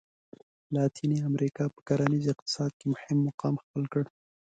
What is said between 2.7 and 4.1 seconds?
کې مهم مقام خپل کړ.